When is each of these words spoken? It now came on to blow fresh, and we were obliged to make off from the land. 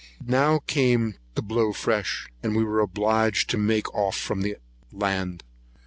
It 0.19 0.27
now 0.27 0.61
came 0.65 1.03
on 1.05 1.15
to 1.35 1.43
blow 1.43 1.73
fresh, 1.73 2.27
and 2.41 2.55
we 2.55 2.63
were 2.63 2.79
obliged 2.79 3.51
to 3.51 3.57
make 3.59 3.93
off 3.93 4.17
from 4.17 4.41
the 4.41 4.57
land. 4.91 5.43